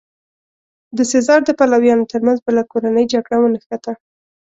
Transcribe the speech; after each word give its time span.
د 0.97 0.99
سزار 1.13 1.39
د 1.45 1.49
پلویانو 1.59 2.09
ترمنځ 2.11 2.37
بله 2.47 2.61
کورنۍ 2.71 3.05
جګړه 3.13 3.37
ونښته. 3.39 3.91